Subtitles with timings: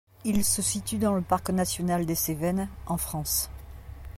[0.23, 3.51] Il se situe dans le Parc national des Cévennes, en France.